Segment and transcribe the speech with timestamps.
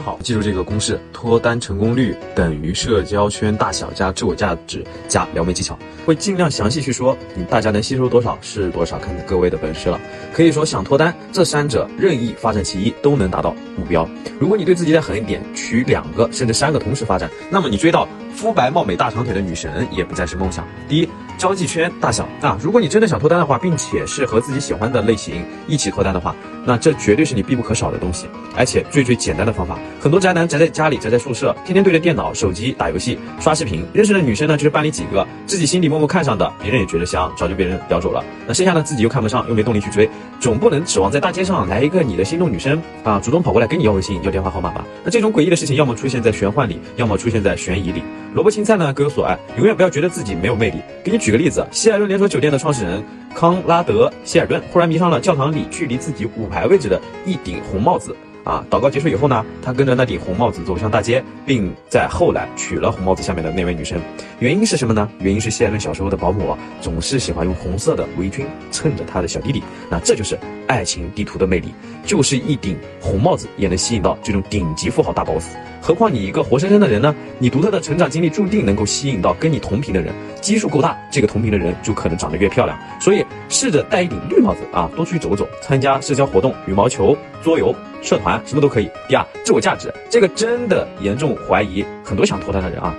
[0.00, 5.78] 好，记住这个公式：脱单成功率等于社交圈大小加自我价值加撩妹技巧。
[6.06, 10.00] 会尽量详细去说，你大家能吸收多少是多少，看各位的本事了。
[10.32, 14.08] 可以说想脱单，这三者任意发展其一都能达到目标。
[14.40, 20.66] 如果你对自己再狠一点，娶两个甚至三个同时发展，那么你追到肤白貌美大长腿的女神也不再是梦想。
[20.88, 21.08] 第一。
[21.38, 22.58] 交际圈大小啊！
[22.60, 26.34] 如果你真的想脱单的话，并且是和自己喜欢的类型一起脱单的话，
[26.66, 28.26] 那这绝对是你必不可少的东西，
[28.56, 29.78] 而且最最简单的方法。
[30.00, 38.20] 很多宅男宅在家里，宅在宿舍，天天对着电脑、手机打游戏、刷视频，认识的女生呢就是班里几个，自己心里默默看上的，别人也觉得香，早就被人叼走了。
[38.44, 40.10] 那剩下的自己又看不上，又没动力去追，
[40.40, 44.84] 总不能指望在大街上来一个你的心动女生啊，主动跑过来跟你要微信、要电话号码吧？
[45.04, 48.02] 那这种诡异的事情，要么出现在玄幻里，要么出现在悬疑里。
[48.34, 50.78] 萝卜青菜呢各有所爱，永远不要觉得自己没有魅力。
[51.04, 53.04] 给你举个例子，希尔顿连锁酒店的创始人
[53.34, 58.16] 康拉德希尔顿忽然迷上了教堂里距离自己五排位置的一顶红帽子。
[58.48, 64.00] 啊，祷告结束以后呢，他跟着那顶红帽子走向大街，并在后来娶了红帽子下面的那位女生。
[64.38, 65.06] 原因是什么呢？
[65.20, 69.62] 原因是希尔顿小时候的保姆啊总是喜欢用红色的围裙衬着他的小弟弟。
[69.90, 71.74] 那这就是爱情地图的魅力，
[72.06, 75.54] 就是一顶红帽子也能吸引到这种顶级富豪大 boss。
[75.82, 77.14] 何况你一个活生生的人呢？
[77.38, 82.78] 你独特的成长经历注定能够吸引到跟你同频的人，基数够大，这个同频的人就可能长得越漂亮。
[82.98, 88.90] 所以试着戴一顶绿帽子啊，多出去走走，参加社交活动，羽毛球、桌游、社团，什么都可以。
[89.08, 92.94] 第二，自我价值，这个真的严重怀疑很多想脱单的人啊。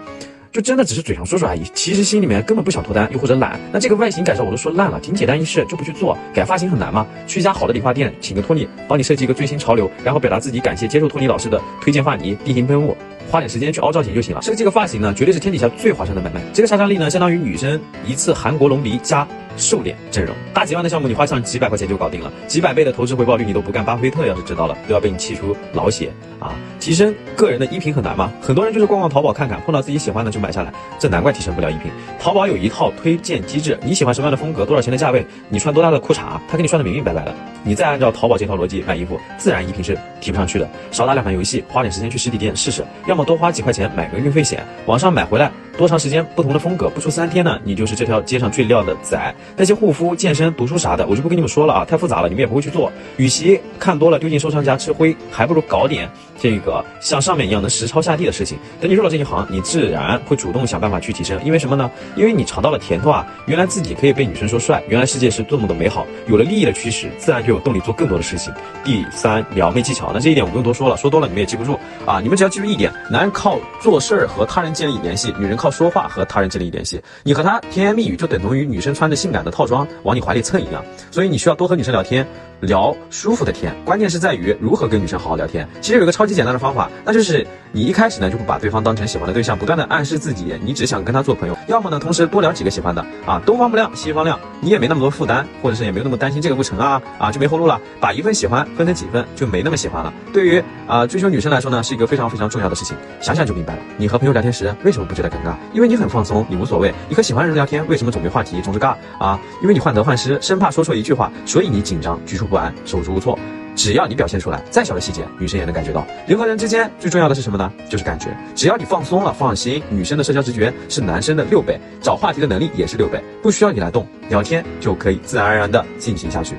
[0.52, 3.60] 就真的只是嘴上说说而已，其实心里面根本不想脱单，又或者懒。
[3.72, 6.18] 那这个外形改造我都说烂了，挺简单一事就不去做。
[6.34, 7.06] 改发型很难吗？
[7.28, 12.98] 去一家好的理发店，请个托尼帮你设计一个最新潮流，然后表达自己感谢接受托尼老师的推荐发泥、定型喷雾，
[13.30, 14.42] 花点时间去凹造型就行了。
[14.42, 16.42] 设计个发型呢，绝对是天底下最划算的买卖。
[16.52, 19.28] 这个杀伤力呢，相当于女生一次韩国隆鼻加。
[19.58, 23.84] 瘦脸整容，大几万的项目你花上几百块钱就搞定了，几百倍的投资回报率你都不干。
[23.84, 26.54] 巴菲特要是知道了，都要被你气出老血啊！
[26.80, 28.32] 提升个人的衣品很难吗？
[28.42, 31.92] 很多人就是逛逛淘宝看看，碰到自己喜欢的就买下来，这难怪提升不了衣品。
[32.20, 37.34] 淘宝有一套推荐机制，你喜欢什么样的风格，多少钱的价位，你穿多大的裤衩，他给你算的明明白白的。
[37.64, 40.70] 你再按照淘宝这套逻辑买衣服，自然衣品是提不上去的。
[40.92, 45.52] 少打两盘游戏，花点时间去实体店试试，要么多花几块钱买个运费险，网上买回来。
[45.80, 46.26] 多长时间？
[46.36, 49.34] 不同的风格，不出三天呢，你就是这条街上最靓的仔。
[49.56, 52.92] 那些护肤、健身、读书啥的，我就不跟你们说了啊，太复杂了，你们也不会去做。
[53.16, 58.58] 与其看多了丢进收藏夹吃灰，还不如搞点这个像上面一样能实操下地的事情。
[58.82, 61.40] 等你入了这一行，你自然会主动想办法去提升。
[61.46, 61.90] 因为什么呢？
[62.18, 63.26] 因为你尝到了甜头啊！
[63.46, 66.06] 原来自己可以被女生说帅，原来世界是多么的美好。
[66.28, 68.54] 有了利益的驱使，自然就有动力做更多的事情。
[68.84, 72.20] 第三，撩妹技巧，那这一点我不用多说了，说多了你们也记不住啊。
[72.20, 75.69] 你们只要记住一点：男人靠做事儿和他人建立联系，女人靠。
[75.70, 82.26] 说话和他人建立联系，你和他甜言蜜语就等同于女生穿着性感的套装往你怀里蹭一样，所以你需要多和女生聊天。
[82.62, 85.68] 聊舒服的天，关键是在于如何跟女生好好聊天。
[85.82, 91.58] 其实有个超级简单的方法，那就是你一开始呢就不把对方当成喜欢的对象，不断的暗示自己你只想跟他做朋友。
[91.68, 97.80] 要么呢，同时多聊几个喜欢的啊，东方不亮西方亮，你也没那么多负担，或者是也没有那么担心这个不成啊啊就没后路了。
[98.02, 100.14] 把一份喜欢分成几份，就没那么喜欢了。
[100.34, 102.98] 对于啊追求女生来说呢，是一个非常非常重要的事情。
[103.22, 103.80] 想想就明白了。
[103.96, 105.56] 你和朋友聊天时为什么不觉得尴尬？
[105.74, 106.94] 因为你很放松，你无所谓。
[107.08, 109.40] 你和喜欢人聊天为什么总没话题，总是尬啊？
[109.62, 112.49] 因为你患得患失，生怕说错一句话，所以你紧张局促。
[112.50, 113.38] 不安，手足无措。
[113.76, 116.06] 只要你表现出来，再小的细节，女生也能感觉到。
[116.28, 117.72] 人和人之间最重要的是什么呢？
[117.90, 118.28] 就是感觉。
[118.54, 126.56] 只要你放松了，放心，女生的社交直觉是男生的六倍，找话题的能力也是六倍，不需要你来动，聊天就可以自然而然的进行下去。